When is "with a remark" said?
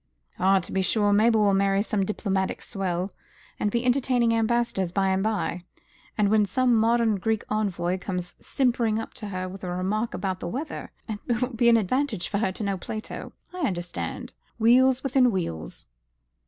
9.47-10.15